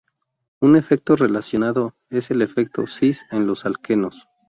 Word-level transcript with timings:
Un 0.61 0.75
efecto 0.77 1.15
relacionado 1.15 1.95
es 2.09 2.31
el 2.31 2.41
efecto 2.41 2.85
"cis" 2.87 3.23
en 3.29 3.45
los 3.45 3.67
alquenos. 3.67 4.25